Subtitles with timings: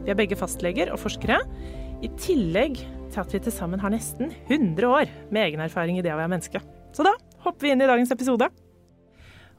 [0.00, 1.42] Vi er begge fastleger og forskere,
[2.00, 2.78] i tillegg
[3.12, 6.18] til at vi til sammen har nesten 100 år med egen erfaring i det å
[6.18, 6.62] være menneske.
[6.96, 7.12] Så da
[7.44, 8.48] hopper vi inn i dagens episode.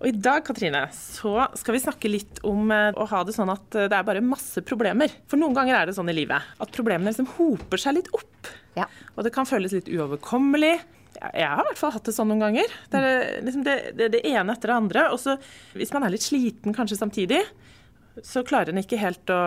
[0.02, 3.52] Og i dag, Katrine, så skal vi snakke litt om eh, å ha det sånn
[3.54, 5.14] at eh, det er bare masse problemer.
[5.30, 8.50] For noen ganger er det sånn i livet at problemene liksom hoper seg litt opp.
[8.80, 8.88] Ja.
[9.14, 10.74] Og det kan føles litt uoverkommelig.
[11.20, 12.74] Jeg jeg har i hvert fall hatt det sånn noen ganger.
[12.90, 15.06] Det er liksom det, det, det ene etter det andre.
[15.14, 15.36] Og så
[15.78, 17.44] hvis man er litt sliten kanskje samtidig,
[18.26, 19.42] så klarer en ikke helt å,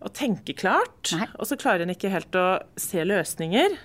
[0.00, 1.12] å tenke klart.
[1.16, 1.28] Nei.
[1.38, 2.46] Og så klarer en ikke helt å
[2.80, 3.76] se løsninger.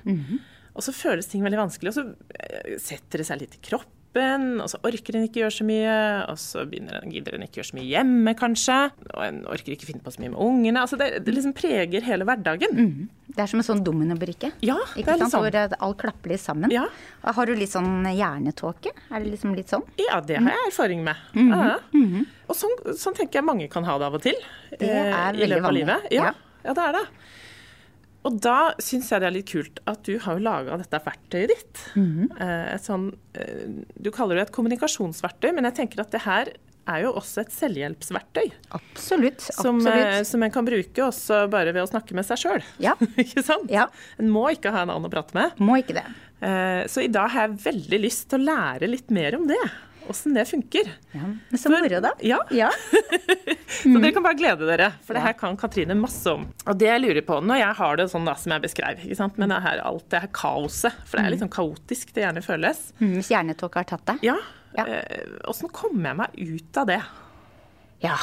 [0.76, 2.04] Og så føles ting veldig vanskelig, og så
[2.36, 3.95] eh, setter det seg litt i kroppen.
[4.16, 5.96] Og så orker en ikke gjøre så mye,
[6.32, 8.78] og så en, gidder en ikke gjøre så mye hjemme, kanskje.
[9.12, 10.82] Og en orker ikke finne på så mye med ungene.
[10.86, 13.10] Altså det, det liksom preger hele hverdagen.
[13.36, 14.54] Det er som en sånn dominobrikke.
[14.64, 15.34] Ja, Ikke sant?
[15.34, 15.44] sånn.
[15.44, 16.72] Hvor eh, alt klapper litt sammen.
[16.72, 16.86] Ja.
[17.26, 18.94] Har du litt sånn hjernetåke?
[19.12, 19.84] Er det liksom litt sånn?
[20.00, 21.16] Ja, det har jeg erfaring med.
[21.36, 21.76] Ja.
[22.48, 24.38] Og sånn, sånn tenker jeg mange kan ha det av og til.
[24.80, 25.88] Det er eh, veldig vanlig.
[25.90, 26.00] Ja,
[26.30, 26.34] Ja.
[26.64, 27.06] ja, det er det.
[28.26, 31.52] Og da syns jeg det er litt kult at du har jo laga dette verktøyet
[31.54, 31.82] ditt.
[31.94, 33.66] Mm Et sånn, eh,
[34.02, 36.52] du kaller det et kommunikasjonsverktøy, men jeg tenker at det her
[36.86, 38.52] er jo også et selvhjelpsverktøy.
[38.78, 39.42] Absolutt.
[39.42, 40.30] Som, eh, absolutt.
[40.30, 42.68] som en kan bruke også bare ved å snakke med seg sjøl.
[42.82, 42.94] Ja.
[43.22, 43.72] ikke sant?
[43.74, 43.88] Ja.
[44.22, 45.58] En må ikke ha en annen å prate med.
[45.62, 46.08] Må ikke det.
[46.92, 49.62] Så i dag har jeg veldig lyst til å lære litt mer om det.
[50.10, 50.90] Åssen det funker.
[51.16, 51.28] Ja.
[51.50, 52.12] Men så moro, da.
[52.22, 52.40] Ja.
[52.54, 52.70] Ja.
[53.76, 56.46] Så dere kan bare glede dere, for det her kan Katrine masse om.
[56.70, 59.02] Og det jeg lurer på, når jeg har det sånn da som jeg beskrev,
[59.42, 62.44] men det her, alt det her kaoset, for det er litt sånn kaotisk det gjerne
[62.46, 62.80] føles.
[63.02, 64.24] Mm, Hvis hjernetåka har tatt deg.
[64.30, 64.38] Ja,
[64.78, 64.86] Ja.
[64.86, 67.02] eh, kommer jeg meg ut av det?
[68.06, 68.16] Ja,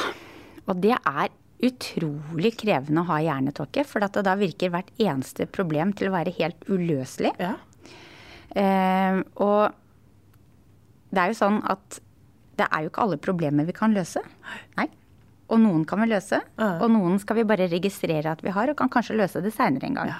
[0.67, 1.29] og det er
[1.63, 6.33] utrolig krevende å ha hjernetåke, for at da virker hvert eneste problem til å være
[6.39, 7.31] helt uløselig.
[7.39, 7.55] Ja.
[8.55, 9.73] Eh, og
[11.13, 11.99] det er jo sånn at
[12.57, 14.21] det er jo ikke alle problemer vi kan løse.
[14.77, 14.87] Nei.
[15.53, 16.71] Og noen kan vi løse, Ja.
[16.81, 19.83] og noen skal vi bare registrere at vi har, og kan kanskje løse det seinere
[19.89, 20.11] en gang.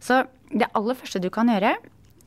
[0.00, 1.74] Så det aller første du kan gjøre,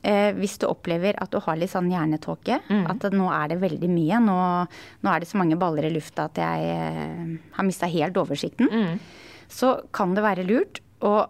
[0.04, 3.88] eh, hvis du opplever at du har litt sånn hjernetåke, at nå er det veldig
[3.90, 4.68] mye, nå,
[5.02, 8.98] nå er det så mange baller i lufta at jeg eh, har mista helt oversikten,
[9.48, 11.26] så kan det være lurt å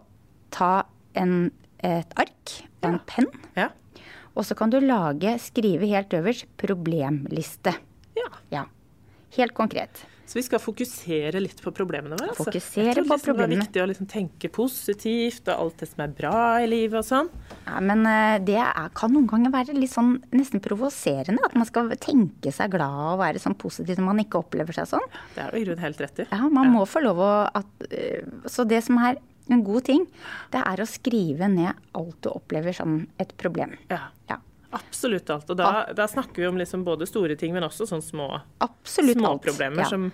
[0.50, 1.50] ta en,
[1.82, 3.26] et ark og en penn,
[3.56, 3.70] Ja.
[4.34, 7.74] Og så kan du lage, skrive helt øverst, problemliste.
[8.18, 8.30] ja.
[8.50, 8.64] Ja.
[9.34, 10.04] Helt konkret.
[10.26, 12.30] Så vi skal fokusere litt på problemene våre.
[12.30, 12.44] Altså.
[12.46, 13.56] Fokusere Jeg tror på liksom Det problemene.
[13.58, 17.04] er viktig å liksom tenke positivt, og alt det som er bra i livet og
[17.04, 17.28] sånn.
[17.66, 21.42] Ja, men eh, det er, kan noen ganger være litt sånn nesten provoserende.
[21.44, 24.88] At man skal tenke seg glad og være sånn positiv når man ikke opplever seg
[24.94, 25.04] sånn.
[25.34, 26.28] Det er du i grunnen helt rett i.
[26.30, 29.18] Ja, man må få lov å at, eh, Så det som er
[29.50, 30.06] en god ting,
[30.50, 33.76] det er å skrive ned alt du opplever som et problem.
[33.90, 33.98] Ja.
[34.30, 34.38] Ja.
[34.72, 35.50] Absolutt alt.
[35.50, 38.28] Og da, da snakker vi om liksom både store ting, men også sånne små,
[38.84, 39.88] små problemer Ja.
[39.88, 40.12] som,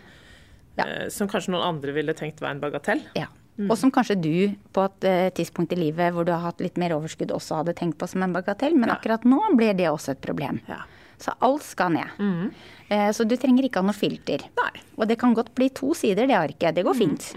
[0.77, 0.85] Ja.
[0.85, 3.01] eh, som kanskje noen andre ville tenkt var en bagatell.
[3.17, 3.27] Ja.
[3.69, 6.77] Og som kanskje du på et eh, tidspunkt i livet hvor du har hatt litt
[6.81, 10.13] mer overskudd også hadde tenkt på som en bagatell, men akkurat nå blir det også
[10.13, 10.61] et problem.
[10.69, 10.79] Ja.
[11.21, 12.53] Så alt skal ned.
[12.89, 14.41] Eh, Så du trenger ikke ha noe filter.
[14.57, 14.81] Nei.
[14.97, 16.75] Og det kan godt bli to sider, det arket.
[16.75, 17.35] Det går fint.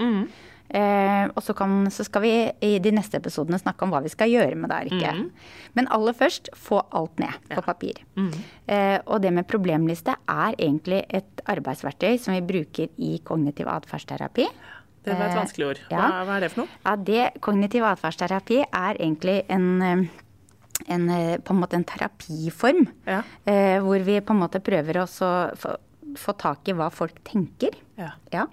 [0.73, 2.31] Eh, og så, kan, så skal vi
[2.65, 5.49] i de neste episodene snakke om hva vi skal gjøre med det arket.
[5.77, 7.99] Men aller først, få alt ned på papir.
[8.17, 14.47] Eh, og det med problemliste er egentlig et arbeidsverktøy som vi bruker i kognitiv atferdsterapi.
[15.03, 15.79] Det var et Eh, vanskelig ord.
[15.89, 16.23] Hva, ja.
[16.23, 16.81] hva er det for noe?
[16.85, 20.05] Ja, det, Kognitiv atferdsterapi er egentlig en, eh,
[20.87, 22.87] en, eh, på en måte en terapiform.
[23.05, 23.21] Ja.
[23.45, 25.77] Eh, hvor vi på en måte prøver å få,
[26.15, 27.75] få tak i hva folk tenker.
[27.99, 28.11] Ja.
[28.33, 28.47] Ja,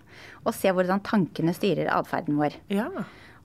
[0.44, 2.58] og se hvordan tankene styrer atferden vår.
[2.72, 2.88] ja.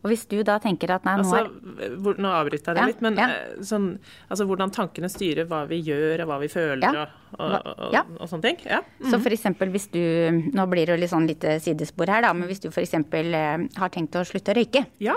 [0.06, 1.48] Og hvis du da tenker at nei, nå Altså,
[1.82, 3.32] er nå avbryter jeg det Ja, litt, men eh,
[3.66, 3.88] sånn,
[4.30, 8.04] altså, hvordan tankene styrer hva vi gjør og hva vi føler og, og, og, Ja.
[8.20, 8.60] og sånne ting.
[8.70, 8.84] Ja.
[9.02, 10.04] Så for eksempel hvis du
[10.54, 12.34] Nå blir det litt sånn lite sidespor her, da.
[12.38, 12.94] Men hvis du f.eks.
[12.94, 15.16] Eh, har tenkt å slutte å røyke, ja.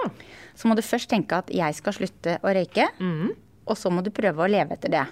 [0.57, 2.89] så må du først tenke at jeg skal slutte å røyke.
[2.99, 3.35] Mm.
[3.69, 5.05] Og så må du prøve å leve etter det.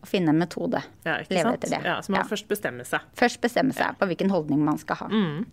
[0.00, 0.80] Og finne en metode.
[1.04, 1.54] ja, leve sant?
[1.58, 1.84] etter det.
[1.84, 2.28] Ja, så man Ja.
[2.28, 3.00] først bestemme seg.
[3.14, 5.08] Først bestemme seg på hvilken holdning man skal ha.
[5.08, 5.44] Mm.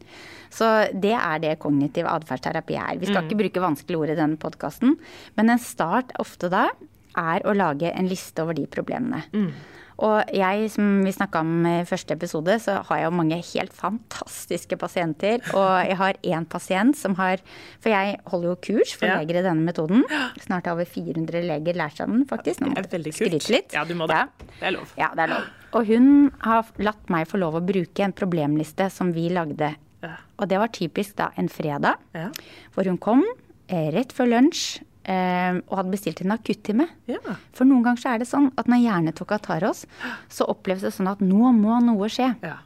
[0.50, 2.98] Så det er det kognitiv atferdsterapi er.
[2.98, 3.28] Vi skal Mm.
[3.30, 4.98] ikke bruke vanskelige ord i denne podkasten,
[5.36, 6.70] men en start ofte da
[7.18, 9.24] er å lage en liste over de problemene.
[9.34, 9.50] Mm.
[9.98, 13.74] Og jeg, som vi snakka om i første episode, så har jeg jo mange helt
[13.74, 15.42] fantastiske pasienter.
[15.58, 17.42] Og jeg har én pasient som har
[17.82, 19.16] For jeg holder jo kurs for Ja.
[19.18, 20.04] leger i denne metoden.
[20.44, 22.62] Snart har over 400 leger lært seg den, faktisk.
[22.62, 23.74] Nå må Det jeg skryte litt.
[23.74, 24.22] Ja, du må det.
[24.22, 24.28] Ja.
[24.60, 24.94] Det er lov.
[25.02, 25.50] Ja, det er lov.
[25.74, 29.74] Og hun har latt meg få lov å bruke en problemliste som vi lagde.
[30.06, 30.14] Ja.
[30.38, 32.30] Og det var typisk da en fredag, Ja.
[32.76, 33.26] hvor hun kom
[33.68, 36.88] eh, rett før lunsj og hadde bestilt en akuttime.
[37.08, 37.20] Ja.
[37.56, 39.86] For noen ganger så er det sånn at når hjernetåka tar oss,
[40.28, 42.34] så oppleves det sånn at nå må noe skje.
[42.44, 42.58] Ja.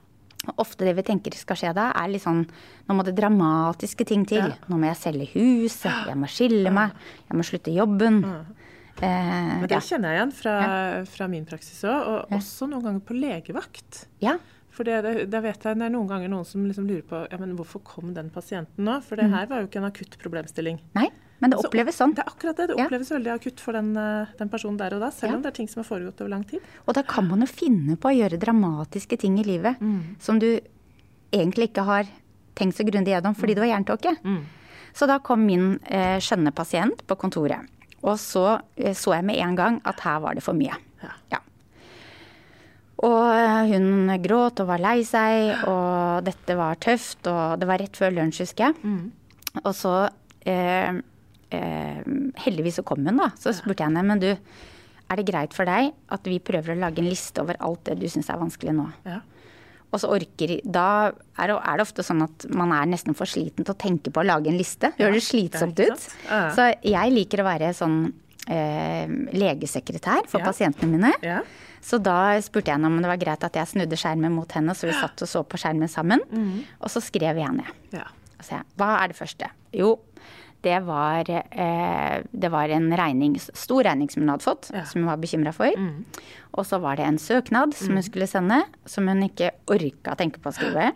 [0.57, 2.39] Ofte det vi tenker skal skje da, er litt sånn
[2.87, 4.41] nå må det dramatiske ting til.
[4.49, 4.55] Ja.
[4.71, 6.95] Nå må jeg selge huset, jeg må skille meg,
[7.27, 8.23] jeg må slutte jobben.
[9.01, 10.55] Eh, Men det kjenner jeg igjen fra,
[11.09, 14.07] fra min praksis òg, og også noen ganger på legevakt.
[14.23, 14.39] ja.
[14.71, 17.35] For det, det, vet jeg det er noen ganger noen som liksom lurer på ja,
[17.41, 18.93] men hvorfor kom den pasienten nå?
[19.03, 20.77] For det her var jo ikke en akutt problemstilling.
[20.95, 21.09] Nei,
[21.41, 22.13] men det oppleves sånn.
[22.15, 22.67] Det er akkurat det.
[22.69, 22.85] Det Ja.
[22.85, 25.35] oppleves veldig akutt for den, eh, den personen der og da, selv Ja.
[25.35, 26.61] om det er ting som har foregått over lang tid.
[26.87, 29.77] Og da kan man jo finne på å gjøre dramatiske ting i livet
[30.21, 30.59] som du
[31.33, 32.05] egentlig ikke har
[32.55, 34.15] tenkt så grundig gjennom fordi du har jerntåke.
[34.93, 37.65] Så da kom min eh, skjønne pasient på kontoret.
[38.03, 40.75] Og så eh, så jeg med en gang at her var det for mye.
[41.01, 41.09] Ja.
[41.31, 41.37] Ja.
[43.01, 47.79] Og eh, hun gråt og var lei seg, og dette var tøft, og det var
[47.81, 49.11] rett før lunsj, husker jeg.
[49.63, 49.93] Og så
[50.45, 50.99] eh,
[51.51, 52.01] eh,
[52.45, 53.29] Heldigvis så kom hun, da.
[53.39, 54.29] Så spurte jeg henne, men du,
[55.11, 57.99] er det greit for deg at vi prøver å lage en liste over alt det
[57.99, 58.87] du syns er vanskelig nå?
[59.05, 59.19] Ja.
[59.91, 63.27] Og så orker Da er det, er det ofte sånn at man er nesten for
[63.27, 64.93] sliten til å tenke på å lage en liste.
[64.95, 66.05] Det høres slitsomt ut.
[66.55, 67.97] Så jeg liker å være sånn
[68.47, 70.45] eh, legesekretær for Ja.
[70.47, 71.11] pasientene mine.
[71.21, 71.41] Ja.
[71.83, 74.71] Så da spurte jeg henne om det var greit at jeg snudde skjermen mot henne,
[74.77, 76.21] så vi satt og så på skjermen sammen.
[76.31, 76.63] Mm.
[76.79, 77.71] Og så skrev jeg ned.
[77.91, 78.05] Ja.
[78.39, 79.49] Og så jeg, hva er det første?
[79.75, 79.97] Jo,
[80.63, 84.83] det var, eh, det var en regning, stor regning som hun hadde fått, Ja.
[84.85, 85.71] som hun var bekymra for.
[86.53, 90.17] Og så var det en søknad som hun skulle sende, som hun ikke orka å
[90.17, 90.91] tenke på å skrive.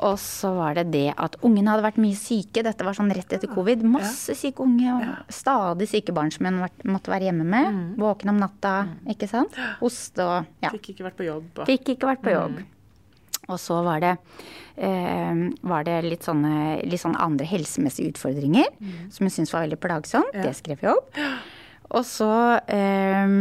[0.00, 2.62] Og så var det det at ungene hadde vært mye syke.
[2.62, 3.82] Dette var sånn rett etter covid.
[3.82, 7.96] Masse syke unge og stadig syke barn som hun måtte være hjemme med.
[7.98, 9.50] Våken om natta, ikke sant.
[9.80, 10.70] Hoste og ja.
[10.70, 11.64] Fikk ikke vært på jobb.
[11.66, 12.60] Fikk ikke vært på jobb.
[13.48, 14.14] Og så var det,
[14.76, 18.68] eh, var det litt, sånne, litt sånne andre helsemessige utfordringer
[19.10, 20.36] som hun syntes var veldig plagsomt.
[20.36, 21.16] Det skrev jeg opp.
[21.96, 22.30] Og så
[22.68, 23.36] eh,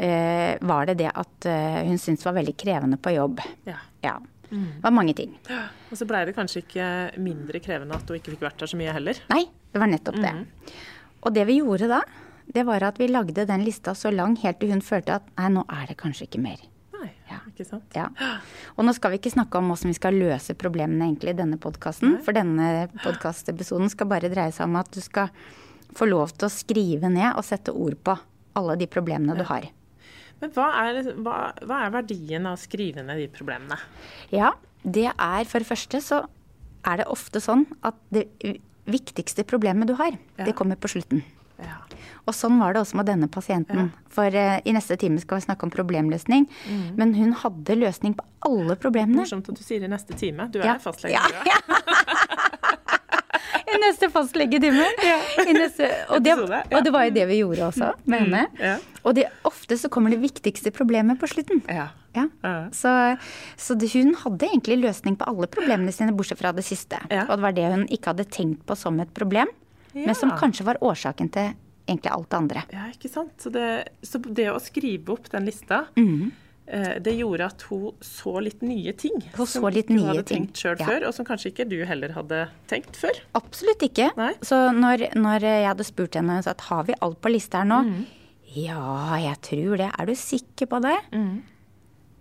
[0.00, 1.48] eh, var det det at
[1.84, 3.44] hun syntes var veldig krevende på jobb.
[3.68, 3.76] Ja.
[4.02, 4.16] Ja.
[4.52, 5.30] Det var mange ting.
[5.88, 6.88] Og så blei det kanskje ikke
[7.24, 9.20] mindre krevende at hun ikke fikk vært der så mye heller.
[9.32, 10.32] Nei, det var nettopp det.
[11.22, 12.02] Og det vi gjorde da,
[12.52, 15.48] det var at vi lagde den lista så lang helt til hun følte at nei,
[15.54, 16.60] nå er det kanskje ikke mer.
[17.52, 17.84] Ikke sant?
[17.96, 18.06] Ja.
[18.78, 21.58] Og nå skal vi ikke snakke om hvordan vi skal løse problemene egentlig i denne
[21.60, 22.16] podkasten.
[22.24, 25.28] For denne podkastepisoden skal bare dreie seg om at du skal
[25.92, 28.16] få lov til å skrive ned og sette ord på
[28.56, 29.68] alle de problemene du har.
[30.40, 33.76] Men hva er, hva, hva er verdien av å skrive ned de problemene?
[34.32, 36.22] Ja, det er for det første så
[36.88, 38.24] er det ofte sånn at det
[38.90, 40.44] viktigste problemet du har, Ja.
[40.48, 41.22] det kommer på slutten.
[41.66, 41.78] Ja.
[42.26, 43.88] Og sånn var det også med denne pasienten.
[44.14, 46.44] For uh, i neste time skal vi snakke om problemløsning.
[46.70, 46.84] Mm.
[47.00, 49.18] Men hun hadde løsning på alle problemene.
[49.24, 50.46] Morsomt at du sier i neste time.
[50.54, 50.76] Du er Ja.
[50.82, 51.18] fastlege.
[51.18, 51.72] Ja, du.
[53.72, 54.84] I neste fastlegetime.
[56.12, 58.42] Og, det, og det var jo det vi gjorde også med henne.
[58.60, 58.76] ja.
[59.02, 61.62] Og det, ofte så kommer det viktigste problemet på slutten.
[61.66, 61.88] Ja.
[62.14, 62.26] Ja.
[62.44, 62.52] Ja.
[62.76, 62.90] Så,
[63.58, 67.00] så det, hun hadde egentlig løsning på alle problemene sine, bortsett fra det siste.
[67.24, 69.50] Og det var det hun ikke hadde tenkt på som et problem,
[69.94, 71.52] men som kanskje var årsaken til
[71.88, 72.62] egentlig alt det andre.
[72.72, 73.32] Ja, ikke sant.
[73.42, 76.30] Så det, så det å skrive opp den lista, Mhm.
[76.68, 79.20] eh, det gjorde at hun så litt nye ting.
[79.34, 80.86] Hun som så litt hun nye hadde ting, tenkt sjøl ja.
[80.86, 83.18] før, og som kanskje ikke du heller hadde tenkt før.
[83.34, 84.10] Absolutt ikke.
[84.16, 84.32] Nei.
[84.42, 87.64] Så når, når jeg hadde spurt henne så at har vi alt på lista her
[87.66, 88.06] nå, Mhm.
[88.54, 89.90] ja, jeg tror det.
[89.98, 90.98] Er du sikker på det?
[91.12, 91.42] Mhm.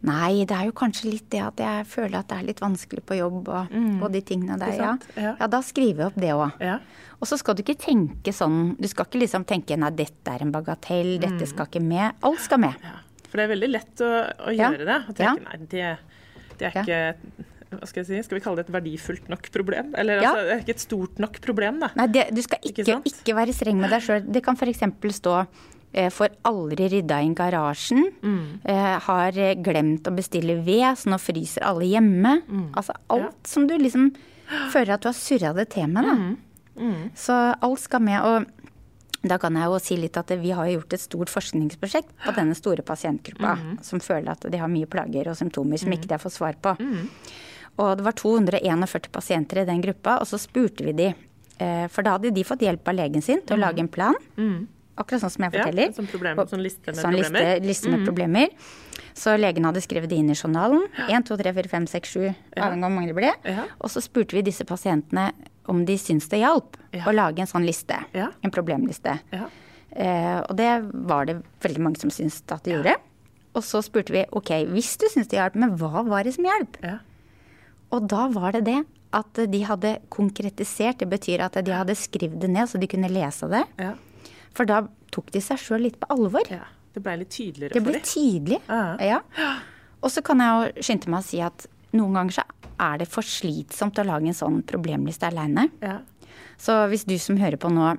[0.08, 3.04] Nei, det er jo kanskje litt det at jeg føler at det er litt vanskelig
[3.06, 4.74] på jobb og, og de tingene der.
[4.80, 4.96] Ja.
[5.14, 5.36] Ja.
[5.38, 6.58] ja, da skriver jeg opp det òg.
[6.64, 6.80] Ja.
[7.22, 10.42] Og så skal du ikke tenke sånn Du skal ikke liksom tenke nei, dette er
[10.42, 12.18] en bagatell, dette skal ikke med.
[12.26, 12.82] Alt skal med.
[12.82, 12.98] Ja.
[13.28, 14.12] For det er veldig lett å,
[14.50, 15.00] å gjøre det.
[15.08, 15.94] Og tenke nei, det,
[16.58, 19.94] det er ikke hva skal, jeg si, skal vi kalle det et verdifullt nok problem?
[19.96, 20.32] Eller Ja.
[20.34, 21.88] altså, det er ikke et stort nok problem, da.
[21.96, 24.26] Nei, det, du skal Ikke ikke, ikke, være streng med deg sjøl.
[24.28, 24.84] Det kan f.eks.
[25.16, 25.36] stå
[26.14, 28.06] får aldri rydda inn garasjen.
[28.24, 28.62] Mm.
[28.64, 32.38] Eh, har eh, glemt å bestille ved, så nå fryser alle hjemme.
[32.48, 32.70] Mm.
[32.80, 34.14] Altså alt som du liksom
[34.72, 36.04] føler at du har surra det til med.
[36.08, 36.82] Da.
[36.82, 37.12] Mm.
[37.16, 38.22] Så alt skal med.
[38.24, 38.46] Og
[39.28, 42.56] da kan jeg jo si litt at vi har gjort et stort forskningsprosjekt på denne
[42.58, 43.76] store pasientgruppa Mm.
[43.84, 46.56] som føler at de har mye plager og symptomer som ikke de har fått svar
[46.62, 46.74] på.
[47.78, 51.14] Og det var 241 pasienter i den gruppa, og så spurte vi de.
[51.60, 54.16] eh, For da hadde de fått hjelp av legen sin til å lage en plan.
[55.02, 55.90] Akkurat sånn som jeg forteller.
[55.90, 57.48] Ja, sånn problem- sånn liste med sånn problemer.
[57.58, 57.66] Mm.
[57.72, 58.48] liste med problemer.
[59.18, 60.86] Så legen hadde skrevet det inn i journalen.
[61.10, 62.64] 1, 2, 3, 4, 5, 6, 7, Ja.
[62.70, 63.32] avhengig av hvor mange det ble.
[63.44, 63.66] Ja.
[63.82, 65.32] Og så spurte vi disse pasientene
[65.68, 67.04] om de syntes det hjalp Ja.
[67.06, 67.98] å lage en sånn liste.
[68.14, 68.30] Ja.
[68.44, 69.20] En problemliste.
[69.34, 69.48] Ja.
[69.94, 72.96] Eh, og det var det veldig mange som syntes at det gjorde.
[73.54, 76.46] Og så spurte vi ok, hvis du syntes det hjalp, men hva var det som
[76.46, 76.78] hjalp?
[76.82, 77.00] Ja.
[77.92, 81.00] Og da var det det at de hadde konkretisert.
[81.00, 83.66] Det betyr at de hadde skrevet det ned så de kunne lese det.
[83.78, 83.94] Ja.
[84.54, 84.82] For da
[85.12, 86.48] tok de seg sjøl litt på alvor.
[86.52, 86.66] ja.
[86.94, 88.02] Det ble litt tydeligere Det for ble dem.
[88.04, 88.62] tydelig.
[88.68, 88.98] Ja.
[89.00, 89.20] Ja.
[90.04, 92.44] Og så kan jeg jo skynde meg å si at noen ganger så
[92.80, 95.70] er det for slitsomt å lage en sånn problemliste aleine.
[95.82, 96.00] Ja.
[96.58, 97.94] Så hvis du som hører på nå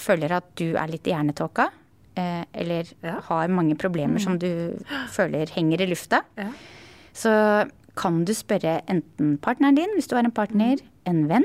[0.00, 1.68] føler at du er litt i hjernetåka,
[2.16, 3.20] eh, eller Ja.
[3.20, 4.74] har mange problemer som du
[5.08, 6.50] føler henger i lufta, Ja.
[7.14, 11.44] så kan du spørre enten partneren din, hvis du har en partner, en venn,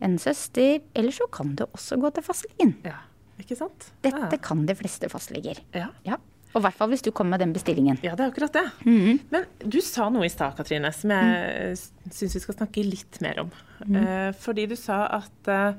[0.00, 2.76] en søster, eller så kan du også gå til fastlegen.
[2.84, 2.98] ja.
[3.42, 3.90] Ikke sant?
[4.04, 5.60] Dette kan de fleste fastleger.
[5.76, 5.90] Ja.
[6.06, 6.18] Ja.
[6.54, 7.98] Og i hvert fall hvis du kommer med den bestillingen.
[8.04, 8.64] Ja, det er akkurat det.
[8.86, 9.18] Mhm.
[9.32, 12.12] Men du sa noe i stad, Katrine, som jeg mm.
[12.16, 13.52] syns vi skal snakke litt mer om.
[13.84, 13.98] Mm.
[14.00, 15.76] Eh, fordi du sa at eh,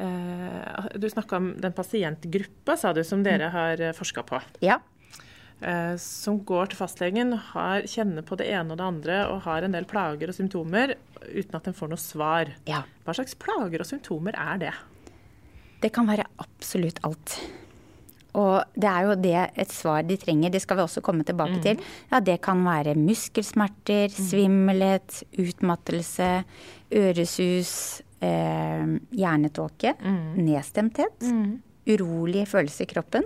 [0.00, 4.40] eh, Du snakka om den pasientgruppa, sa du, som dere har forska på.
[4.64, 4.80] Ja.
[5.60, 9.66] Eh, som går til fastlegen, har, kjenner på det ene og det andre og har
[9.66, 10.94] en del plager og symptomer
[11.28, 12.54] uten at en får noe svar.
[12.68, 12.86] ja.
[13.04, 14.72] Hva slags plager og symptomer er det?
[15.80, 17.38] Det kan være absolutt alt.
[18.38, 21.56] Og det er jo det et svar de trenger, det skal vi også komme tilbake
[21.64, 21.80] til.
[22.12, 26.44] Ja, det kan være muskelsmerter, svimmelhet, utmattelse,
[26.94, 27.72] øresus,
[28.22, 29.96] eh, hjernetåke,
[30.36, 31.26] nedstemthet,
[31.90, 33.24] urolige følelser i kroppen,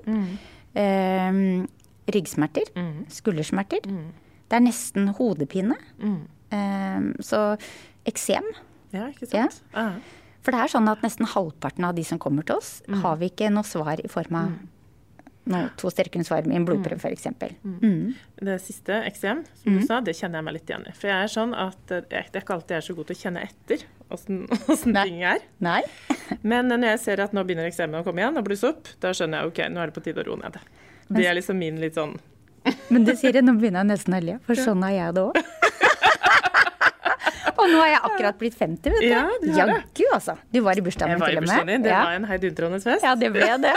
[0.75, 1.67] eh,
[2.15, 2.65] ryggsmerter,
[3.09, 3.81] skuldersmerter.
[3.85, 5.77] Det er nesten hodepine.
[6.51, 7.59] Eh, så
[8.07, 8.45] eksem.
[8.93, 9.63] Ja, ikke sant.
[9.75, 9.81] Ja.
[9.89, 9.93] Ah.
[10.45, 13.31] For det er sånn at nesten halvparten av de som kommer til oss, har vi
[13.33, 14.55] ikke noe svar i form av
[15.49, 17.27] noe, to sterkere svar med en blodprøve, f.eks.
[17.65, 18.15] Mm.
[18.45, 20.95] Det siste, eksem, som du sa, det kjenner jeg meg litt igjen i.
[20.97, 23.17] For jeg er sånn at jeg, det er ikke alltid jeg er så god til
[23.17, 23.85] å kjenne etter
[24.15, 25.45] åssen ting er.
[25.65, 25.81] Nei.
[26.53, 29.13] Men når jeg ser at nå begynner eksemen å komme igjen og blusse opp, da
[29.17, 30.61] skjønner jeg ok, nå er det på tide å roe ned.
[31.13, 32.17] Det er liksom min litt sånn
[32.95, 35.27] Men du sier det, nå begynner jeg nesten å le, for sånn er jeg det
[35.29, 35.64] òg.
[37.59, 39.07] Og nå har jeg akkurat blitt 50, vet du.
[39.09, 39.47] Ja, du.
[39.55, 40.35] Jaggu, altså.
[40.53, 41.75] Du var i bursdagen Jeg min var i til og bursdagen med.
[41.75, 42.03] din, det Ja.
[42.05, 43.03] var en heidundrende fest.
[43.05, 43.75] Ja, det ble det.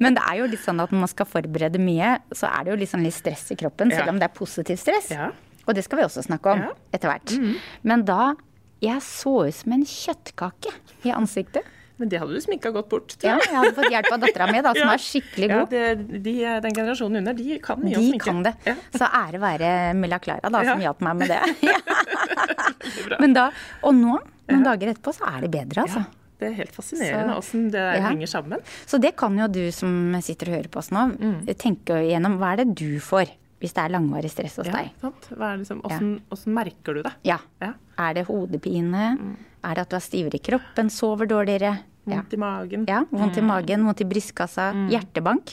[0.00, 2.70] Men det er jo litt sånn at når man skal forberede mye, så er det
[2.72, 5.10] jo litt sånn litt stress i kroppen, selv om det er positivt stress.
[5.10, 5.30] Ja.
[5.68, 6.68] Og det skal vi også snakke om Ja.
[6.68, 6.76] Mm.
[6.94, 7.58] etter hvert.
[7.84, 8.34] Men da
[8.82, 10.72] Jeg så ut som en kjøttkake
[11.04, 11.62] i ansiktet.
[12.00, 13.52] Men det hadde du sminka godt bort, Ja, jeg.
[13.52, 14.94] hadde fått hjelp av dattera mi, da, som Ja.
[14.96, 15.70] er skikkelig Ja, god.
[15.74, 18.24] det, de, den generasjonen under, de kan mye de De sminke.
[18.24, 18.54] kan det.
[18.64, 18.74] Ja.
[18.96, 20.88] Så ære være Milla Clara, da, som Ja.
[20.88, 21.40] hjalp meg med det.
[23.20, 23.50] Men da,
[23.84, 24.16] og nå,
[24.50, 26.00] noen dager etterpå, så er det bedre, altså.
[26.06, 28.08] Ja, det er helt fascinerende åssen det Ja.
[28.08, 28.62] henger sammen.
[28.88, 31.44] Så det kan jo du som sitter og hører på oss nå, Mm.
[31.56, 32.38] tenke igjennom.
[32.40, 33.28] Hva er det du får
[33.60, 34.90] hvis det er langvarig stress hos Ja, deg?
[35.02, 35.28] sant?
[35.36, 37.12] Liksom, åssen, åssen merker du det?
[37.24, 37.36] Ja.
[37.60, 37.74] Ja.
[37.98, 39.36] Er det hodepine?
[39.62, 40.88] Er det at du er stivere i kroppen?
[40.88, 41.78] Sover dårligere?
[42.06, 42.16] Ja.
[42.16, 42.84] Vondt i magen?
[42.88, 43.04] ja.
[43.12, 45.52] Vondt i magen, vondt i brystkassa, hjertebank?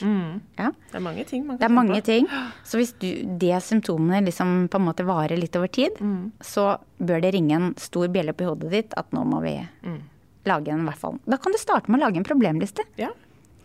[0.58, 0.70] Ja.
[0.90, 2.04] Det er mange ting man Det er mange på.
[2.04, 2.26] ting.
[2.64, 6.32] Så hvis du, det symptomene liksom på en måte varer litt over tid, Mm.
[6.40, 10.00] så bør det ringe en stor bjelle på hodet ditt at nå må vi Mm.
[10.46, 11.18] lage en i hvert fall.
[11.28, 12.80] Da kan du starte med å lage en problemliste.
[12.96, 13.10] Ja,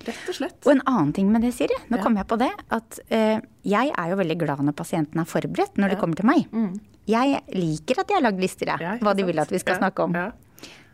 [0.06, 0.60] rett og slett.
[0.68, 2.04] Og en annen ting med det, Siri, nå Ja.
[2.04, 5.78] kom jeg på det, at uh, jeg er jo veldig glad når pasienten er forberedt
[5.78, 6.48] når de kommer til meg.
[7.08, 8.82] Jeg liker at de har lagd lister, jeg, Mm.
[8.82, 9.28] Ja, hva de sant?
[9.28, 10.14] vil at vi skal Ja, snakke om.
[10.14, 10.32] Ja.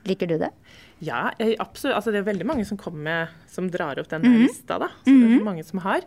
[0.05, 0.51] Liker du det?
[1.00, 1.29] Ja,
[1.60, 1.96] absolutt.
[1.96, 4.79] Altså, det er veldig mange som kommer med, som drar opp den mm der lista.
[4.82, 4.91] da.
[5.06, 6.03] Så Det er mange som har.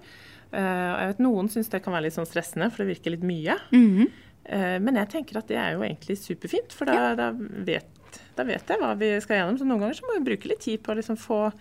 [0.53, 0.59] Uh,
[0.93, 3.25] og jeg vet Noen syns det kan være litt sånn stressende, for det virker litt
[3.25, 3.57] mye.
[3.73, 4.09] Mm -hmm.
[4.53, 8.45] uh, men jeg tenker at det er jo egentlig superfint, for da, da, vet, da
[8.45, 9.59] vet jeg hva vi skal gjennom.
[9.59, 11.53] Så noen ganger så må vi bruke litt tid på å liksom få,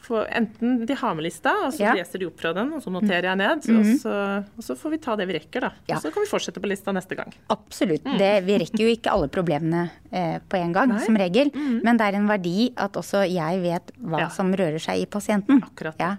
[0.00, 1.92] få enten de har med lista, og så Ja.
[1.94, 3.66] leser de opp fra den, og så noterer jeg ned.
[3.68, 5.70] Og, så, og så får vi ta det vi rekker, da.
[5.88, 5.96] Ja.
[5.96, 7.32] Og så kan vi fortsette på lista neste gang.
[7.52, 8.04] Absolutt.
[8.18, 10.94] Det, vi rekker jo ikke alle problemene eh, på en gang, Mm.
[10.96, 11.00] Nei.
[11.00, 11.06] Mm.
[11.06, 11.50] som regel.
[11.84, 14.28] Men det er en verdi at også jeg vet hva Ja.
[14.28, 15.60] som rører seg i pasienten.
[15.62, 15.94] Akkurat.
[16.00, 16.16] Ja.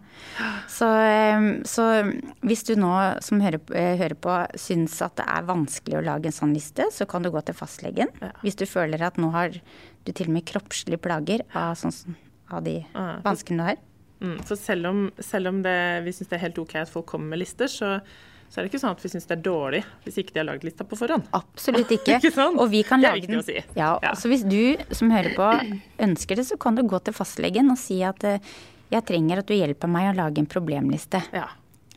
[0.70, 5.42] Så, eh, så hvis du nå som hører, eh, hører på syns at det er
[5.44, 8.08] vanskelig å lage en sånn liste, så kan du gå til fastlegen.
[8.44, 9.50] Hvis du føler at nå har
[10.06, 12.16] du til og med kroppslige plager av, sånn,
[12.58, 13.06] av de Ja.
[13.26, 13.80] vanskene du har.
[14.22, 17.08] Mm, så selv om, selv om det, vi syns det er helt OK at folk
[17.10, 17.96] kommer med lister, så,
[18.52, 20.46] så er det ikke sånn at vi syns det er dårlig hvis ikke de har
[20.52, 21.26] lagd lista på forhånd.
[21.34, 22.20] Absolutt ikke.
[22.20, 22.46] Ikke?
[22.52, 23.42] Og vi kan lage den.
[23.48, 23.58] si.
[23.76, 24.12] Ja, Ja.
[24.14, 25.48] Så hvis du som hører på
[26.06, 28.38] ønsker det, så kan du gå til fastlegen og si at eh,
[28.92, 31.24] jeg trenger at du hjelper meg å lage en problemliste.
[31.34, 31.48] Ja.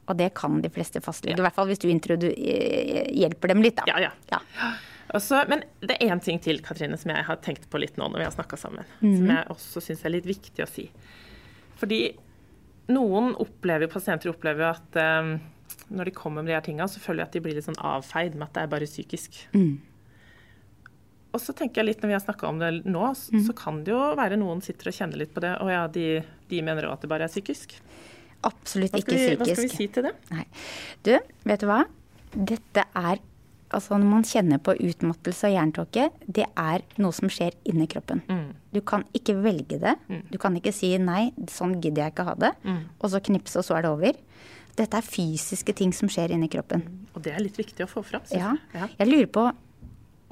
[0.08, 1.40] Og det kan de fleste fastleger.
[1.40, 3.84] I hvert fall hvis du eh, hjelper dem litt, da.
[3.88, 4.40] Ja, ja.
[5.04, 5.14] Ja.
[5.14, 7.96] Og så- men det er én ting til, Katrine, som jeg har tenkt på litt
[7.96, 8.84] nå når vi har snakka sammen.
[9.02, 9.16] Mm.
[9.18, 10.90] Som jeg også syns er litt viktig å si.
[11.76, 12.16] Fordi
[12.88, 15.40] noen opplever, pasienter opplever at um,
[15.90, 17.80] når de kommer med de her tinga, så føler jeg at de blir litt sånn
[17.80, 19.46] avfeid med at det er bare psykisk.
[19.54, 19.78] Mm.
[21.34, 23.46] Og så tenker jeg litt når vi har snakka om det nå, så, Mm.
[23.46, 25.61] så kan det jo være noen sitter og kjenner litt på det.
[25.61, 27.75] Og ja, de, de mener òg at det bare er psykisk.
[28.44, 29.38] Absolutt ikke psykisk.
[29.40, 30.12] hva skal vi si til det?
[30.30, 30.44] Nei.
[31.02, 31.84] Du, vet du hva?
[32.34, 33.18] Dette er
[33.75, 38.23] Altså når man kjenner på utmattelse og jerntåke, det er noe som skjer inni kroppen.
[38.31, 38.52] Mm.
[38.75, 39.97] Du kan ikke velge det.
[40.31, 42.52] Du kan ikke si nei, sånn gidder jeg ikke ha det.
[42.64, 42.81] Mm.
[43.00, 44.19] Og så knipse, og så er det over.
[44.75, 46.83] Dette er fysiske ting som skjer inni kroppen.
[47.14, 48.25] Og det er litt viktig å få fram.
[48.35, 48.57] Ja.
[48.75, 49.47] Jeg lurer på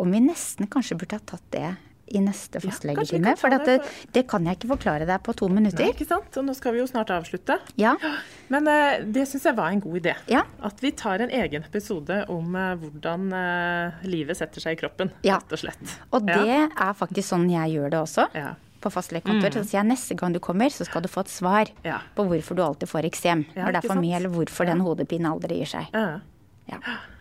[0.02, 1.68] om vi nesten kanskje burde ha tatt det
[2.12, 3.32] i neste Ja, fastlegetime.
[3.32, 3.78] Ja, For det
[4.12, 5.84] det, kan jeg ikke forklare deg på to minutter.
[5.84, 6.36] Nei, ikke sant?
[6.38, 7.58] Og nå skal vi jo snart avslutte.
[7.80, 7.94] Ja.
[8.52, 10.14] Men eh, det syns jeg var en god idé.
[10.30, 10.42] Ja.
[10.62, 15.12] At vi tar en egen episode om eh, hvordan eh, livet setter seg i kroppen,
[15.26, 15.38] Ja.
[15.40, 15.96] rett og slett.
[16.12, 18.28] Og det er faktisk sånn jeg gjør det også.
[18.36, 18.52] Ja.
[18.82, 19.54] På fastlegekontor.
[19.54, 22.00] Så sier jeg neste gang du kommer, så skal du få et svar Ja.
[22.16, 23.44] på hvorfor du alltid får eksem.
[23.54, 25.86] Ja, Når det er for mye, eller hvorfor den hodepinen aldri gir seg.
[25.94, 26.78] Ja.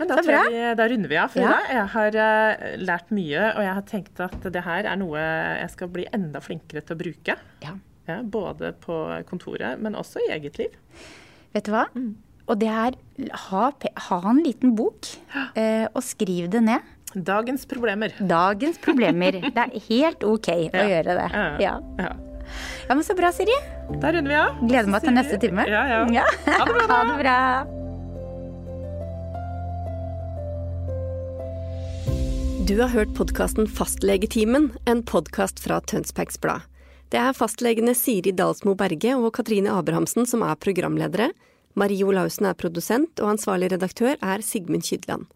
[0.00, 1.32] Men da, tror jeg vi, da runder vi av.
[1.34, 1.50] For Ja.
[1.50, 1.70] i dag.
[1.76, 5.70] Jeg har uh, lært mye, og jeg har tenkt at det her er noe jeg
[5.74, 7.36] skal bli enda flinkere til å bruke.
[7.64, 7.76] Ja.
[8.08, 8.96] Ja, både på
[9.28, 10.72] kontoret, men også i eget liv.
[11.54, 11.84] Vet du hva?
[11.94, 12.14] Mm.
[12.50, 12.96] Og det er
[13.46, 13.66] ha,
[14.08, 16.96] ha en liten bok, uh, og skriv det ned.
[17.14, 18.14] Dagens problemer.
[18.18, 19.40] Dagens problemer.
[19.56, 21.28] Det er helt OK å gjøre det.
[21.34, 21.48] Ja.
[21.58, 21.74] Ja.
[21.98, 22.12] Ja.
[22.86, 23.58] ja, men så bra, Siri.
[23.98, 24.62] Da runder vi av.
[24.62, 25.66] Gleder meg til neste time.
[25.70, 26.00] Ja, ja.
[26.22, 26.30] Ja.
[26.46, 27.02] Ha det bra, da.
[27.02, 27.36] Ha det bra.
[32.70, 36.62] Du har hørt podkasten Fastlegetimen, en podkast fra Tønsbergs Blad.
[37.10, 41.32] Det er fastlegene Siri Dalsmo Berge og Katrine Abrahamsen som er programledere.
[41.74, 45.26] Marie Olaussen er produsent, og ansvarlig redaktør er Sigmund Kydland.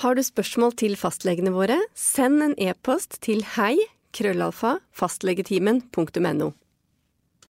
[0.00, 3.74] Har du spørsmål til fastlegene våre, send en e-post til hei
[4.16, 6.48] krøllalfa fastlegetimen.no.